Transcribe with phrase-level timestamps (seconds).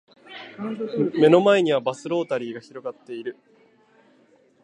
[1.13, 3.37] 目の前にはバスロータリーが広がっている